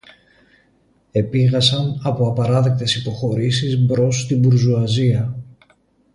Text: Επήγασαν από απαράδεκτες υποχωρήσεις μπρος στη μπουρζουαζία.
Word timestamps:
Επήγασαν 1.11 1.99
από 2.03 2.27
απαράδεκτες 2.27 2.95
υποχωρήσεις 2.95 3.77
μπρος 3.79 4.21
στη 4.21 4.35
μπουρζουαζία. 4.35 5.35